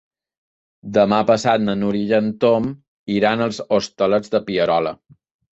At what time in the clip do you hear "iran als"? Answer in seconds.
3.19-3.63